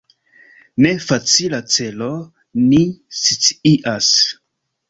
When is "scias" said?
3.21-4.13